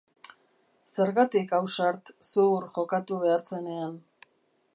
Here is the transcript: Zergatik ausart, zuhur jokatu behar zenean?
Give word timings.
Zergatik 0.95 1.53
ausart, 1.59 2.11
zuhur 2.31 2.67
jokatu 2.79 3.21
behar 3.27 3.49
zenean? 3.53 3.95